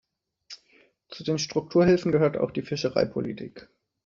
[1.09, 3.69] Zu den Strukturhilfen gehört auch die Fischereipolitik.